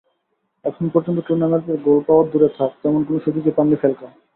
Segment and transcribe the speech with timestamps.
[0.65, 4.11] এখন পর্যন্ত টুর্নামেন্টে গোল পাওয়া দূরে থাক, তেমন কোনো সুযোগই পাননি ফ্যালকাও।